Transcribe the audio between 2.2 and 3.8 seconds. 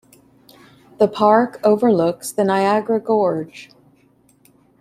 the Niagara Gorge.